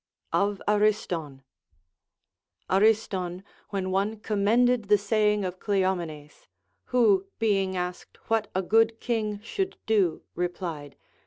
Of 0.33 0.63
Ariston. 0.67 1.43
Ariston, 2.71 3.43
when 3.69 3.91
one 3.91 4.17
commended 4.19 4.85
the 4.85 4.97
saying 4.97 5.45
of 5.45 5.59
Cleomenes,— 5.59 6.47
who, 6.85 7.27
being 7.37 7.77
asked 7.77 8.17
what 8.27 8.49
a 8.55 8.63
good 8.63 8.99
king 8.99 9.39
should 9.41 9.77
do, 9.85 10.23
replied. 10.33 10.95